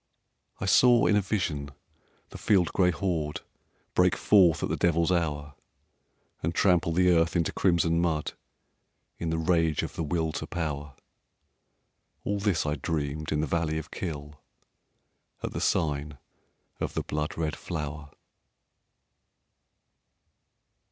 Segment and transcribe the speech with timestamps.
[0.59, 1.69] I saw in a vision
[2.31, 3.41] the field gray horde
[3.93, 5.53] Break forth at the devil's hour,
[6.41, 8.33] And trample the earth into crimson mud
[9.19, 10.95] In the rage of the Will to Power,
[12.23, 14.41] All this I dreamed in the valley of Kyll,
[15.43, 16.17] At the sign
[16.79, 18.09] of the blood red flower.